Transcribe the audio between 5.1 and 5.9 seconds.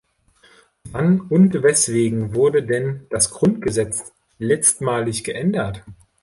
geändert?